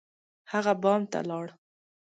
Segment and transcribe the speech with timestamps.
[0.51, 1.45] هغه بام ته لاړ.